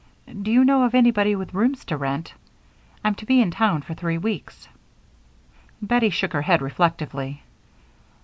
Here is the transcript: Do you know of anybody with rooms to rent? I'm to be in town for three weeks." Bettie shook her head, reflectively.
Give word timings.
Do 0.41 0.49
you 0.49 0.65
know 0.65 0.81
of 0.85 0.95
anybody 0.95 1.35
with 1.35 1.53
rooms 1.53 1.85
to 1.85 1.95
rent? 1.95 2.33
I'm 3.03 3.13
to 3.13 3.23
be 3.27 3.39
in 3.39 3.51
town 3.51 3.83
for 3.83 3.93
three 3.93 4.17
weeks." 4.17 4.67
Bettie 5.79 6.09
shook 6.09 6.33
her 6.33 6.41
head, 6.41 6.59
reflectively. 6.59 7.43